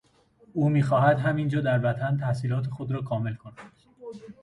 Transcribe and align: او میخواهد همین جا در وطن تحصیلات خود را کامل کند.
او 0.53 0.69
میخواهد 0.69 1.17
همین 1.19 1.47
جا 1.47 1.61
در 1.61 1.79
وطن 1.79 2.17
تحصیلات 2.17 2.67
خود 2.67 2.91
را 2.91 3.01
کامل 3.01 3.33
کند. 3.33 3.57